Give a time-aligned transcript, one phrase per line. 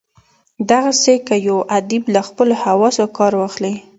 [0.69, 3.73] دغسي که یو ادیب له خپلو حواسو کار واخلي.